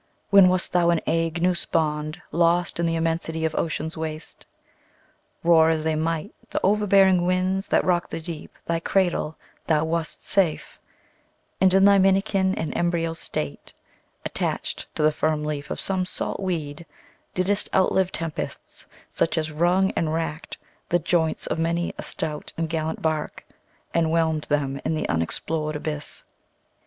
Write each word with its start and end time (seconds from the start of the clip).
When 0.31 0.49
wast 0.49 0.73
thou 0.73 0.89
an 0.89 0.99
egg 1.05 1.43
new 1.43 1.53
spawn'd, 1.53 2.19
Lost 2.31 2.79
in 2.79 2.87
the 2.87 2.95
immensity 2.95 3.45
of 3.45 3.53
ocean's 3.53 3.95
waste? 3.95 4.47
Roar 5.43 5.69
as 5.69 5.83
they 5.83 5.93
might, 5.93 6.33
the 6.49 6.59
overbearing 6.63 7.23
winds 7.23 7.67
That 7.67 7.85
rock'd 7.85 8.09
the 8.09 8.19
deep, 8.19 8.57
thy 8.65 8.79
cradle, 8.79 9.37
thou 9.67 9.85
wast 9.85 10.25
safe 10.25 10.79
And 11.61 11.71
in 11.71 11.85
thy 11.85 11.99
minikin 11.99 12.55
and 12.57 12.75
embryo 12.75 13.13
state, 13.13 13.75
Attach'd 14.25 14.87
to 14.95 15.03
the 15.03 15.11
firm 15.11 15.45
leaf 15.45 15.69
of 15.69 15.79
some 15.79 16.07
salt 16.07 16.39
weed, 16.39 16.87
Didst 17.35 17.69
outlive 17.75 18.11
tempests, 18.11 18.87
such 19.07 19.37
as 19.37 19.51
wrung 19.51 19.91
and 19.91 20.11
rack'd 20.11 20.57
The 20.89 20.97
joints 20.97 21.45
of 21.45 21.59
many 21.59 21.93
a 21.99 22.01
stout 22.01 22.53
and 22.57 22.67
gallant 22.67 23.03
bark, 23.03 23.45
And 23.93 24.07
whelm'd 24.09 24.45
them 24.45 24.81
in 24.83 24.95
the 24.95 25.07
unexplor'd 25.09 25.75
abyss. 25.75 26.23